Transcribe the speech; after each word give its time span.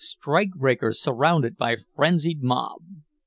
STRIKEBREAKERS 0.03 0.99
SURROUNDED 0.99 1.57
BY 1.57 1.75
FRENZIED 1.95 2.41
MOB! 2.41 2.81